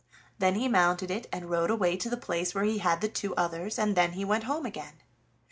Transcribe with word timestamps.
Then 0.39 0.55
he 0.55 0.67
mounted 0.67 1.11
it 1.11 1.27
and 1.31 1.47
rode 1.51 1.69
away 1.69 1.95
to 1.97 2.09
the 2.09 2.17
place 2.17 2.55
where 2.55 2.63
he 2.63 2.79
had 2.79 3.01
the 3.01 3.07
two 3.07 3.35
others, 3.35 3.77
and 3.77 3.95
then 3.95 4.13
he 4.13 4.25
went 4.25 4.45
home 4.45 4.65
again. 4.65 4.95